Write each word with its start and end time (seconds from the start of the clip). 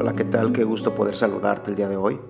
Hola, 0.00 0.14
¿qué 0.14 0.24
tal? 0.24 0.52
Qué 0.52 0.62
gusto 0.62 0.94
poder 0.94 1.16
saludarte 1.16 1.72
el 1.72 1.76
día 1.76 1.88
de 1.88 1.96
hoy. 1.96 2.20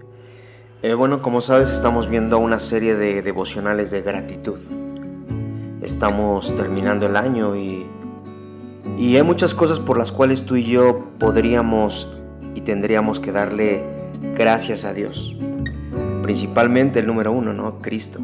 Eh, 0.80 0.94
bueno, 0.94 1.20
como 1.20 1.42
sabes, 1.42 1.70
estamos 1.70 2.08
viendo 2.08 2.38
una 2.38 2.60
serie 2.60 2.94
de 2.94 3.20
devocionales 3.20 3.90
de 3.90 4.00
gratitud. 4.00 4.58
Estamos 5.82 6.56
terminando 6.56 7.04
el 7.04 7.14
año 7.14 7.56
y, 7.56 7.86
y 8.96 9.16
hay 9.16 9.22
muchas 9.22 9.54
cosas 9.54 9.80
por 9.80 9.98
las 9.98 10.12
cuales 10.12 10.46
tú 10.46 10.56
y 10.56 10.64
yo 10.64 11.10
podríamos 11.18 12.08
y 12.54 12.62
tendríamos 12.62 13.20
que 13.20 13.32
darle 13.32 13.84
gracias 14.34 14.86
a 14.86 14.94
Dios. 14.94 15.36
Principalmente 16.22 17.00
el 17.00 17.06
número 17.06 17.32
uno, 17.32 17.52
¿no? 17.52 17.80
Cristo. 17.82 18.20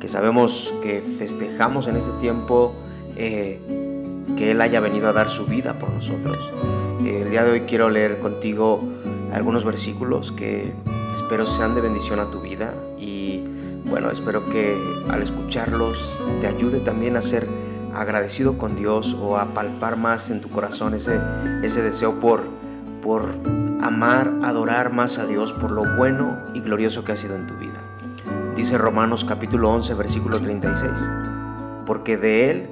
Que 0.00 0.08
sabemos 0.08 0.74
que 0.82 1.00
festejamos 1.00 1.86
en 1.86 1.94
este 1.94 2.10
tiempo 2.20 2.74
eh, 3.16 3.60
que 4.36 4.50
Él 4.50 4.60
haya 4.60 4.80
venido 4.80 5.08
a 5.08 5.12
dar 5.12 5.28
su 5.28 5.46
vida 5.46 5.74
por 5.74 5.90
nosotros. 5.90 6.52
El 7.00 7.30
día 7.30 7.44
de 7.44 7.50
hoy 7.50 7.60
quiero 7.62 7.90
leer 7.90 8.18
contigo 8.20 8.82
algunos 9.32 9.64
versículos 9.64 10.32
que 10.32 10.72
espero 11.16 11.46
sean 11.46 11.74
de 11.74 11.80
bendición 11.80 12.20
a 12.20 12.30
tu 12.30 12.40
vida 12.40 12.74
y 12.98 13.42
bueno, 13.84 14.10
espero 14.10 14.48
que 14.50 14.76
al 15.10 15.22
escucharlos 15.22 16.22
te 16.40 16.46
ayude 16.46 16.80
también 16.80 17.16
a 17.16 17.22
ser 17.22 17.48
agradecido 17.94 18.58
con 18.58 18.76
Dios 18.76 19.16
o 19.20 19.38
a 19.38 19.54
palpar 19.54 19.96
más 19.96 20.30
en 20.30 20.40
tu 20.40 20.50
corazón 20.50 20.94
ese, 20.94 21.20
ese 21.62 21.82
deseo 21.82 22.20
por, 22.20 22.44
por 23.02 23.24
amar, 23.80 24.32
adorar 24.42 24.92
más 24.92 25.18
a 25.18 25.26
Dios 25.26 25.52
por 25.52 25.70
lo 25.70 25.96
bueno 25.96 26.38
y 26.54 26.60
glorioso 26.60 27.04
que 27.04 27.12
ha 27.12 27.16
sido 27.16 27.34
en 27.34 27.46
tu 27.46 27.54
vida. 27.54 27.80
Dice 28.56 28.78
Romanos 28.78 29.24
capítulo 29.24 29.70
11 29.70 29.94
versículo 29.94 30.40
36, 30.40 30.90
porque 31.86 32.16
de 32.16 32.50
Él 32.50 32.68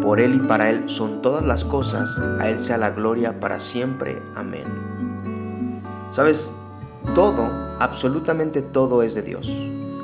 por 0.00 0.20
Él 0.20 0.34
y 0.34 0.40
para 0.40 0.70
Él 0.70 0.88
son 0.88 1.22
todas 1.22 1.44
las 1.44 1.64
cosas, 1.64 2.18
a 2.18 2.48
Él 2.48 2.58
sea 2.60 2.78
la 2.78 2.90
gloria 2.90 3.38
para 3.38 3.60
siempre. 3.60 4.20
Amén. 4.34 4.64
Sabes, 6.10 6.52
todo, 7.14 7.48
absolutamente 7.78 8.62
todo 8.62 9.02
es 9.02 9.14
de 9.14 9.22
Dios. 9.22 9.46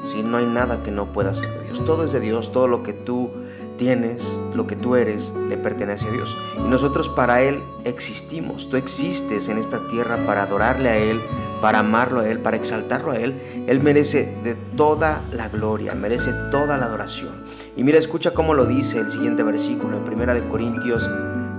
Si 0.05 0.23
no 0.23 0.37
hay 0.37 0.47
nada 0.47 0.83
que 0.85 0.91
no 0.91 1.07
pueda 1.07 1.35
ser 1.35 1.51
de 1.51 1.65
Dios. 1.65 1.85
Todo 1.85 2.05
es 2.05 2.13
de 2.13 2.21
Dios, 2.21 2.53
todo 2.53 2.69
lo 2.69 2.83
que 2.83 2.93
tú 2.93 3.31
tienes, 3.77 4.43
lo 4.55 4.67
que 4.67 4.77
tú 4.77 4.97
eres, 4.97 5.35
le 5.49 5.57
pertenece 5.57 6.09
a 6.09 6.13
Dios. 6.13 6.37
Y 6.59 6.69
nosotros 6.69 7.09
para 7.09 7.43
Él 7.43 7.61
existimos. 7.85 8.71
Tú 8.71 8.77
existes 8.77 9.49
en 9.49 9.59
esta 9.59 9.81
tierra 9.91 10.17
para 10.27 10.45
adorarle 10.45 10.89
a 10.89 10.99
Él, 10.99 11.21
para 11.61 11.81
amarlo 11.81 12.21
a 12.21 12.29
Él, 12.29 12.41
para 12.41 12.57
exaltarlo 12.57 13.13
a 13.13 13.17
Él. 13.17 13.65
Él 13.67 13.81
merece 13.83 14.39
de 14.43 14.55
toda 14.55 15.23
la 15.33 15.49
gloria, 15.49 15.95
merece 15.95 16.33
toda 16.51 16.77
la 16.79 16.87
adoración. 16.87 17.45
Y 17.77 17.85
mira, 17.85 17.99
escucha 17.99 18.33
cómo 18.33 18.55
lo 18.55 18.67
dice 18.67 18.99
el 18.99 19.11
siguiente 19.11 19.43
versículo 19.43 19.99
en 19.99 20.13
1 20.13 20.35
de 20.35 20.49
Corintios 20.49 21.11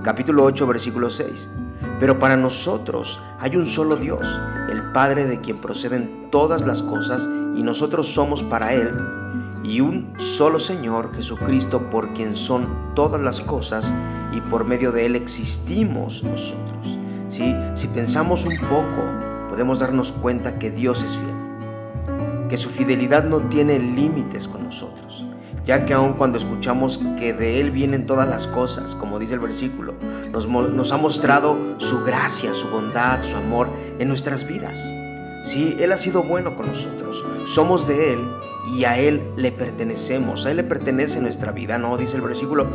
capítulo 0.02 0.44
8 0.44 0.66
versículo 0.66 1.10
6. 1.10 1.48
Pero 2.00 2.18
para 2.18 2.36
nosotros 2.36 3.20
hay 3.40 3.56
un 3.56 3.66
solo 3.66 3.96
Dios, 3.96 4.40
el 4.70 4.92
Padre 4.92 5.26
de 5.26 5.40
quien 5.40 5.60
proceden 5.60 6.28
todas 6.30 6.62
las 6.62 6.82
cosas 6.82 7.28
y 7.56 7.62
nosotros 7.62 8.08
somos 8.08 8.42
para 8.42 8.72
Él 8.72 8.96
y 9.64 9.80
un 9.80 10.14
solo 10.16 10.60
Señor, 10.60 11.14
Jesucristo, 11.14 11.90
por 11.90 12.14
quien 12.14 12.36
son 12.36 12.94
todas 12.94 13.20
las 13.20 13.40
cosas 13.40 13.92
y 14.32 14.40
por 14.40 14.64
medio 14.64 14.92
de 14.92 15.06
Él 15.06 15.16
existimos 15.16 16.22
nosotros. 16.22 16.98
¿Sí? 17.28 17.54
Si 17.74 17.88
pensamos 17.88 18.46
un 18.46 18.56
poco, 18.60 19.04
podemos 19.48 19.78
darnos 19.78 20.12
cuenta 20.12 20.58
que 20.58 20.70
Dios 20.70 21.02
es 21.02 21.16
fiel, 21.16 22.48
que 22.48 22.56
su 22.56 22.70
fidelidad 22.70 23.24
no 23.24 23.40
tiene 23.40 23.78
límites 23.78 24.46
con 24.48 24.64
nosotros, 24.64 25.24
ya 25.64 25.84
que 25.84 25.94
aun 25.94 26.14
cuando 26.14 26.38
escuchamos 26.38 26.98
que 27.18 27.32
de 27.32 27.60
Él 27.60 27.70
vienen 27.70 28.06
todas 28.06 28.28
las 28.28 28.46
cosas, 28.46 28.94
como 28.94 29.18
dice 29.18 29.34
el 29.34 29.40
versículo, 29.40 29.94
nos, 30.32 30.92
ha 30.92 30.96
mostrado 30.96 31.58
su 31.78 32.04
gracia, 32.04 32.54
su 32.54 32.68
bondad, 32.68 33.22
su 33.22 33.36
amor 33.36 33.68
en 33.98 34.08
nuestras 34.08 34.46
vidas. 34.46 34.78
Sí, 35.44 35.76
Él 35.80 35.92
ha 35.92 35.96
sido 35.96 36.22
bueno 36.22 36.54
con 36.54 36.66
nosotros. 36.66 37.24
Somos 37.46 37.88
de 37.88 38.12
Él 38.12 38.20
y 38.76 38.84
a 38.84 38.98
Él 38.98 39.22
le 39.36 39.50
pertenecemos. 39.50 40.44
A 40.44 40.50
Él 40.50 40.58
le 40.58 40.64
pertenece 40.64 41.20
nuestra 41.20 41.52
vida, 41.52 41.78
¿no? 41.78 41.96
Dice 41.96 42.16
el 42.16 42.22
versículo. 42.22 42.66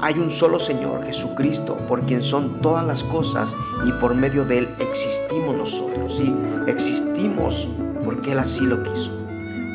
Hay 0.00 0.18
un 0.18 0.30
solo 0.30 0.58
Señor, 0.58 1.04
Jesucristo, 1.04 1.76
por 1.88 2.06
quien 2.06 2.22
son 2.22 2.60
todas 2.60 2.86
las 2.86 3.02
cosas 3.04 3.56
y 3.86 3.92
por 4.00 4.14
medio 4.14 4.44
de 4.44 4.58
Él 4.58 4.68
existimos 4.78 5.54
nosotros. 5.54 6.16
Sí, 6.16 6.34
existimos 6.66 7.68
porque 8.04 8.32
Él 8.32 8.38
así 8.38 8.64
lo 8.64 8.82
quiso. 8.82 9.10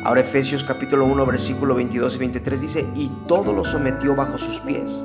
Ahora 0.04 0.20
Efesios 0.20 0.64
capítulo 0.64 1.06
1, 1.06 1.26
versículo 1.26 1.74
22 1.74 2.16
y 2.16 2.18
23 2.18 2.60
dice, 2.60 2.88
y 2.94 3.10
todo 3.26 3.52
lo 3.52 3.64
sometió 3.64 4.14
bajo 4.14 4.38
sus 4.38 4.60
pies, 4.60 5.04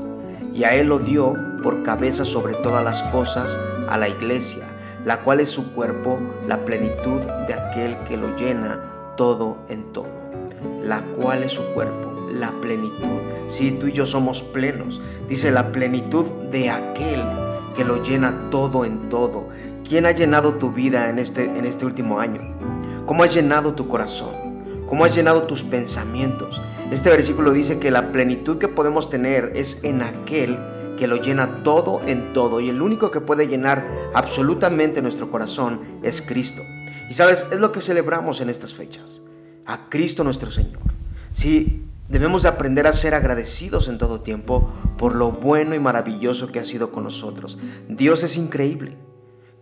y 0.53 0.63
a 0.63 0.75
Él 0.75 0.87
lo 0.87 0.99
dio 0.99 1.35
por 1.63 1.83
cabeza 1.83 2.25
sobre 2.25 2.55
todas 2.55 2.83
las 2.83 3.03
cosas 3.03 3.59
a 3.89 3.97
la 3.97 4.09
iglesia 4.09 4.65
la 5.05 5.19
cual 5.19 5.39
es 5.39 5.49
su 5.49 5.73
cuerpo, 5.73 6.19
la 6.47 6.65
plenitud 6.65 7.21
de 7.47 7.53
aquel 7.53 7.97
que 8.07 8.17
lo 8.17 8.35
llena 8.35 9.13
todo 9.15 9.57
en 9.69 9.93
todo. 9.93 10.09
La 10.83 11.01
cual 11.01 11.43
es 11.43 11.53
su 11.53 11.63
cuerpo, 11.73 12.08
la 12.33 12.51
plenitud. 12.61 13.21
Si 13.47 13.71
tú 13.71 13.87
y 13.87 13.91
yo 13.91 14.05
somos 14.05 14.43
plenos, 14.43 15.01
dice 15.27 15.51
la 15.51 15.71
plenitud 15.71 16.25
de 16.51 16.69
aquel 16.69 17.21
que 17.75 17.83
lo 17.83 18.03
llena 18.03 18.49
todo 18.49 18.85
en 18.85 19.09
todo. 19.09 19.49
¿Quién 19.87 20.05
ha 20.05 20.11
llenado 20.11 20.55
tu 20.55 20.71
vida 20.71 21.09
en 21.09 21.17
este, 21.19 21.45
en 21.45 21.65
este 21.65 21.85
último 21.85 22.19
año? 22.19 22.41
¿Cómo 23.05 23.23
ha 23.23 23.27
llenado 23.27 23.73
tu 23.73 23.87
corazón? 23.87 24.35
¿Cómo 24.87 25.05
has 25.05 25.15
llenado 25.15 25.43
tus 25.43 25.63
pensamientos? 25.63 26.61
Este 26.91 27.09
versículo 27.09 27.51
dice 27.51 27.79
que 27.79 27.91
la 27.91 28.11
plenitud 28.11 28.57
que 28.57 28.67
podemos 28.67 29.09
tener 29.09 29.53
es 29.55 29.83
en 29.83 30.01
aquel 30.01 30.57
que 30.97 31.07
lo 31.07 31.15
llena 31.15 31.63
todo 31.63 32.01
en 32.05 32.33
todo 32.33 32.59
y 32.59 32.69
el 32.69 32.81
único 32.81 33.09
que 33.09 33.21
puede 33.21 33.47
llenar 33.47 33.87
absolutamente 34.13 35.01
nuestro 35.01 35.31
corazón 35.31 35.79
es 36.03 36.21
Cristo. 36.21 36.61
Y 37.09 37.13
sabes, 37.13 37.45
es 37.51 37.59
lo 37.59 37.71
que 37.71 37.81
celebramos 37.81 38.41
en 38.41 38.49
estas 38.49 38.73
fechas, 38.73 39.21
a 39.65 39.89
Cristo 39.89 40.23
nuestro 40.23 40.51
Señor. 40.51 40.81
Sí, 41.31 41.83
debemos 42.09 42.43
de 42.43 42.49
aprender 42.49 42.87
a 42.87 42.93
ser 42.93 43.13
agradecidos 43.13 43.87
en 43.87 43.97
todo 43.97 44.21
tiempo 44.21 44.69
por 44.97 45.15
lo 45.15 45.31
bueno 45.31 45.75
y 45.75 45.79
maravilloso 45.79 46.51
que 46.51 46.59
ha 46.59 46.63
sido 46.63 46.91
con 46.91 47.05
nosotros. 47.05 47.59
Dios 47.87 48.23
es 48.23 48.35
increíble. 48.35 48.97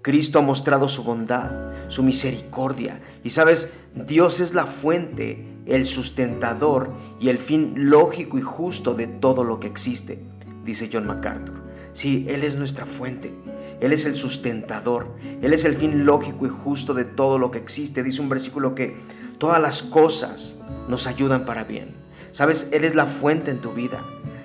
Cristo 0.02 0.40
ha 0.40 0.42
mostrado 0.42 0.88
su 0.88 1.04
bondad, 1.04 1.52
su 1.90 2.02
misericordia. 2.02 3.02
Y 3.24 3.30
sabes, 3.30 3.74
Dios 3.94 4.40
es 4.40 4.54
la 4.54 4.66
fuente, 4.66 5.46
el 5.66 5.86
sustentador 5.86 6.94
y 7.20 7.30
el 7.30 7.38
fin 7.38 7.74
lógico 7.76 8.38
y 8.38 8.42
justo 8.42 8.94
de 8.94 9.08
todo 9.08 9.44
lo 9.44 9.60
que 9.60 9.68
existe 9.68 10.24
dice 10.68 10.90
John 10.92 11.08
MacArthur. 11.08 11.64
Sí, 11.94 12.28
Él 12.30 12.44
es 12.44 12.58
nuestra 12.58 12.86
fuente. 12.86 13.34
Él 13.80 13.94
es 13.94 14.06
el 14.06 14.16
sustentador. 14.16 15.16
Él 15.42 15.54
es 15.54 15.66
el 15.66 15.76
fin 15.76 16.06
lógico 16.06 16.46
y 16.46 16.50
justo 16.50 16.94
de 16.94 17.06
todo 17.06 17.40
lo 17.40 17.50
que 17.50 17.58
existe. 17.58 18.04
Dice 18.04 18.22
un 18.22 18.30
versículo 18.30 18.76
que 18.76 18.98
todas 19.40 19.62
las 19.62 19.82
cosas 19.82 20.58
nos 20.88 21.08
ayudan 21.08 21.46
para 21.46 21.64
bien. 21.64 22.07
Sabes, 22.38 22.68
Él 22.72 22.84
es 22.84 22.94
la 22.94 23.08
fuente 23.08 23.50
en 23.50 23.62
tu 23.62 23.72
vida. 23.72 23.98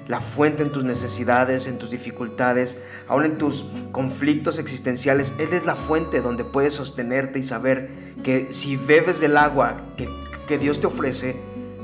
La 0.08 0.22
fuente 0.22 0.62
en 0.62 0.72
tus 0.72 0.82
necesidades, 0.82 1.66
en 1.66 1.76
tus 1.76 1.90
dificultades, 1.90 2.78
aún 3.06 3.26
en 3.26 3.36
tus 3.36 3.66
conflictos 3.92 4.58
existenciales. 4.58 5.34
Él 5.38 5.52
es 5.52 5.66
la 5.66 5.74
fuente 5.74 6.22
donde 6.22 6.42
puedes 6.42 6.72
sostenerte 6.72 7.38
y 7.38 7.42
saber 7.42 7.90
que 8.22 8.48
si 8.54 8.78
bebes 8.78 9.20
del 9.20 9.36
agua 9.36 9.74
que, 9.98 10.08
que 10.48 10.56
Dios 10.56 10.80
te 10.80 10.86
ofrece, 10.86 11.38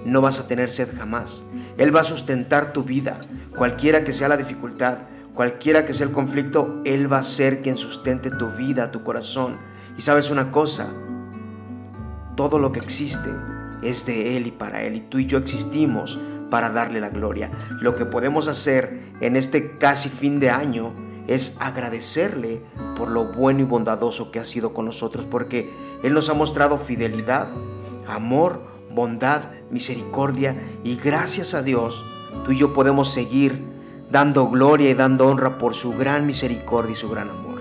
no 0.06 0.22
vas 0.22 0.40
a 0.40 0.48
tener 0.48 0.70
sed 0.70 0.88
jamás. 0.96 1.44
Él 1.76 1.94
va 1.94 2.00
a 2.00 2.04
sustentar 2.04 2.72
tu 2.72 2.84
vida, 2.84 3.20
cualquiera 3.54 4.02
que 4.02 4.14
sea 4.14 4.28
la 4.28 4.38
dificultad, 4.38 5.00
cualquiera 5.34 5.84
que 5.84 5.92
sea 5.92 6.06
el 6.06 6.12
conflicto, 6.14 6.80
Él 6.86 7.12
va 7.12 7.18
a 7.18 7.22
ser 7.22 7.60
quien 7.60 7.76
sustente 7.76 8.30
tu 8.30 8.50
vida, 8.52 8.90
tu 8.90 9.02
corazón. 9.02 9.58
Y 9.98 10.00
sabes 10.00 10.30
una 10.30 10.50
cosa, 10.50 10.86
todo 12.34 12.58
lo 12.58 12.72
que 12.72 12.80
existe 12.80 13.28
es 13.82 14.06
de 14.06 14.36
Él 14.36 14.46
y 14.46 14.50
para 14.50 14.82
Él, 14.82 14.96
y 14.96 15.00
tú 15.00 15.18
y 15.18 15.26
yo 15.26 15.38
existimos 15.38 16.18
para 16.50 16.70
darle 16.70 17.00
la 17.00 17.10
gloria. 17.10 17.50
Lo 17.80 17.94
que 17.94 18.06
podemos 18.06 18.48
hacer 18.48 19.00
en 19.20 19.36
este 19.36 19.76
casi 19.78 20.08
fin 20.08 20.40
de 20.40 20.50
año 20.50 20.92
es 21.26 21.56
agradecerle 21.60 22.62
por 22.96 23.10
lo 23.10 23.26
bueno 23.26 23.60
y 23.60 23.64
bondadoso 23.64 24.30
que 24.30 24.40
ha 24.40 24.44
sido 24.44 24.72
con 24.72 24.86
nosotros, 24.86 25.26
porque 25.26 25.70
Él 26.02 26.14
nos 26.14 26.28
ha 26.30 26.34
mostrado 26.34 26.78
fidelidad, 26.78 27.48
amor, 28.06 28.62
bondad, 28.94 29.42
misericordia 29.70 30.56
y 30.82 30.96
gracias 30.96 31.54
a 31.54 31.62
Dios, 31.62 32.02
tú 32.44 32.52
y 32.52 32.58
yo 32.58 32.72
podemos 32.72 33.10
seguir 33.12 33.62
dando 34.10 34.48
gloria 34.48 34.90
y 34.90 34.94
dando 34.94 35.26
honra 35.26 35.58
por 35.58 35.74
su 35.74 35.92
gran 35.92 36.26
misericordia 36.26 36.92
y 36.92 36.96
su 36.96 37.10
gran 37.10 37.28
amor. 37.28 37.60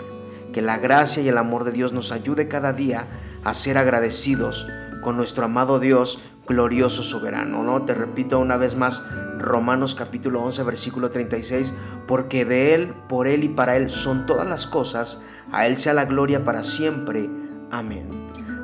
Que 0.53 0.61
la 0.61 0.77
gracia 0.77 1.21
y 1.21 1.27
el 1.27 1.37
amor 1.37 1.65
de 1.65 1.73
Dios 1.73 1.93
nos 1.93 2.11
ayude 2.11 2.47
cada 2.47 2.73
día 2.73 3.07
a 3.43 3.53
ser 3.53 3.77
agradecidos 3.77 4.65
con 5.01 5.17
nuestro 5.17 5.45
amado 5.45 5.79
Dios 5.79 6.19
glorioso 6.47 7.03
soberano. 7.03 7.63
¿no? 7.63 7.83
Te 7.83 7.93
repito 7.93 8.39
una 8.39 8.57
vez 8.57 8.75
más 8.75 9.03
Romanos 9.37 9.95
capítulo 9.95 10.41
11 10.43 10.63
versículo 10.63 11.09
36, 11.09 11.73
porque 12.07 12.45
de 12.45 12.73
Él, 12.73 12.93
por 13.07 13.27
Él 13.27 13.43
y 13.43 13.49
para 13.49 13.75
Él 13.75 13.89
son 13.89 14.25
todas 14.25 14.47
las 14.47 14.67
cosas, 14.67 15.21
a 15.51 15.67
Él 15.67 15.77
sea 15.77 15.93
la 15.93 16.05
gloria 16.05 16.43
para 16.43 16.63
siempre. 16.63 17.29
Amén. 17.71 18.09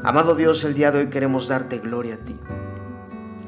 Amado 0.04 0.36
Dios, 0.36 0.64
el 0.64 0.74
día 0.74 0.92
de 0.92 1.00
hoy 1.00 1.10
queremos 1.10 1.48
darte 1.48 1.80
gloria 1.80 2.16
a 2.16 2.18
ti. 2.18 2.38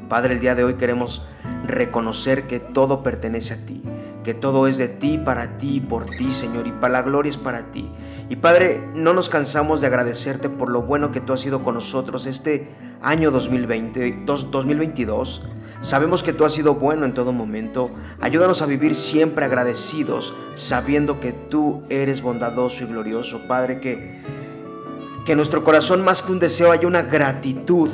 Padre, 0.08 0.34
el 0.34 0.40
día 0.40 0.54
de 0.54 0.64
hoy 0.64 0.74
queremos 0.74 1.26
reconocer 1.66 2.46
que 2.46 2.60
todo 2.60 3.02
pertenece 3.02 3.54
a 3.54 3.66
ti, 3.66 3.82
que 4.26 4.34
todo 4.34 4.66
es 4.66 4.76
de 4.76 4.88
ti, 4.88 5.18
para 5.18 5.56
ti, 5.56 5.80
por 5.80 6.06
ti, 6.06 6.32
Señor, 6.32 6.66
y 6.66 6.72
para 6.72 6.94
la 6.94 7.02
gloria 7.02 7.30
es 7.30 7.36
para 7.36 7.70
ti. 7.70 7.92
Y 8.28 8.34
Padre, 8.34 8.80
no 8.92 9.14
nos 9.14 9.28
cansamos 9.28 9.80
de 9.80 9.86
agradecerte 9.86 10.48
por 10.48 10.68
lo 10.68 10.82
bueno 10.82 11.12
que 11.12 11.20
tú 11.20 11.32
has 11.32 11.40
sido 11.40 11.62
con 11.62 11.76
nosotros 11.76 12.26
este 12.26 12.68
año 13.00 13.30
2020, 13.30 14.24
2022. 14.26 15.42
Sabemos 15.80 16.24
que 16.24 16.32
tú 16.32 16.44
has 16.44 16.54
sido 16.54 16.74
bueno 16.74 17.04
en 17.04 17.14
todo 17.14 17.32
momento. 17.32 17.92
Ayúdanos 18.20 18.62
a 18.62 18.66
vivir 18.66 18.96
siempre 18.96 19.44
agradecidos, 19.44 20.34
sabiendo 20.56 21.20
que 21.20 21.30
tú 21.32 21.84
eres 21.88 22.20
bondadoso 22.20 22.82
y 22.82 22.88
glorioso. 22.88 23.46
Padre, 23.46 23.78
que, 23.78 24.22
que 25.24 25.36
nuestro 25.36 25.62
corazón 25.62 26.04
más 26.04 26.22
que 26.22 26.32
un 26.32 26.40
deseo 26.40 26.72
haya 26.72 26.88
una 26.88 27.02
gratitud 27.02 27.90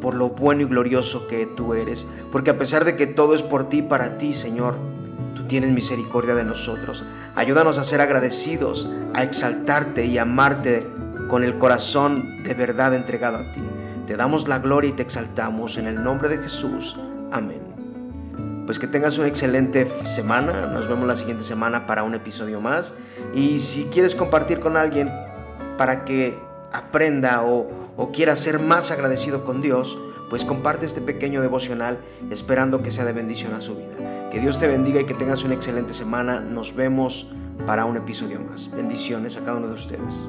por 0.00 0.16
lo 0.16 0.30
bueno 0.30 0.62
y 0.62 0.64
glorioso 0.64 1.28
que 1.28 1.46
tú 1.46 1.74
eres. 1.74 2.08
Porque 2.32 2.50
a 2.50 2.58
pesar 2.58 2.84
de 2.84 2.96
que 2.96 3.06
todo 3.06 3.36
es 3.36 3.44
por 3.44 3.68
ti, 3.68 3.82
para 3.82 4.18
ti, 4.18 4.32
Señor, 4.32 4.74
tienes 5.52 5.72
misericordia 5.72 6.34
de 6.34 6.44
nosotros. 6.44 7.04
Ayúdanos 7.34 7.76
a 7.76 7.84
ser 7.84 8.00
agradecidos, 8.00 8.88
a 9.12 9.22
exaltarte 9.22 10.06
y 10.06 10.16
amarte 10.16 10.86
con 11.28 11.44
el 11.44 11.58
corazón 11.58 12.42
de 12.42 12.54
verdad 12.54 12.94
entregado 12.94 13.36
a 13.36 13.52
ti. 13.52 13.60
Te 14.06 14.16
damos 14.16 14.48
la 14.48 14.60
gloria 14.60 14.88
y 14.88 14.92
te 14.94 15.02
exaltamos 15.02 15.76
en 15.76 15.88
el 15.88 16.02
nombre 16.02 16.30
de 16.30 16.38
Jesús. 16.38 16.96
Amén. 17.30 17.60
Pues 18.64 18.78
que 18.78 18.86
tengas 18.86 19.18
una 19.18 19.28
excelente 19.28 19.86
semana. 20.08 20.68
Nos 20.68 20.88
vemos 20.88 21.06
la 21.06 21.16
siguiente 21.16 21.42
semana 21.42 21.86
para 21.86 22.02
un 22.02 22.14
episodio 22.14 22.62
más. 22.62 22.94
Y 23.34 23.58
si 23.58 23.84
quieres 23.92 24.14
compartir 24.14 24.58
con 24.58 24.78
alguien 24.78 25.12
para 25.76 26.06
que 26.06 26.38
aprenda 26.72 27.42
o, 27.42 27.68
o 27.98 28.10
quiera 28.10 28.36
ser 28.36 28.58
más 28.58 28.90
agradecido 28.90 29.44
con 29.44 29.60
Dios, 29.60 29.98
pues 30.32 30.46
comparte 30.46 30.86
este 30.86 31.02
pequeño 31.02 31.42
devocional 31.42 31.98
esperando 32.30 32.82
que 32.82 32.90
sea 32.90 33.04
de 33.04 33.12
bendición 33.12 33.52
a 33.52 33.60
su 33.60 33.74
vida. 33.74 34.30
Que 34.30 34.40
Dios 34.40 34.58
te 34.58 34.66
bendiga 34.66 34.98
y 35.02 35.04
que 35.04 35.12
tengas 35.12 35.44
una 35.44 35.52
excelente 35.52 35.92
semana. 35.92 36.40
Nos 36.40 36.74
vemos 36.74 37.26
para 37.66 37.84
un 37.84 37.98
episodio 37.98 38.40
más. 38.40 38.70
Bendiciones 38.74 39.36
a 39.36 39.40
cada 39.40 39.58
uno 39.58 39.68
de 39.68 39.74
ustedes. 39.74 40.26